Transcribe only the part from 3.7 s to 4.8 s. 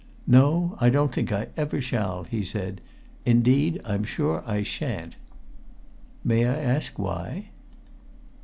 I'm sure I